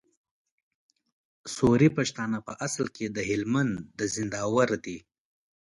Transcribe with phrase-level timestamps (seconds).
[1.55, 4.97] سوري پښتانه په اصل کي د هلمند د زينداور دي